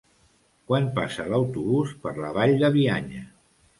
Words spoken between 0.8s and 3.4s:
passa l'autobús per la Vall de Bianya?